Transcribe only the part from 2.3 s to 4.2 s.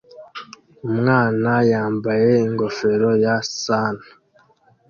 ingofero ya Santa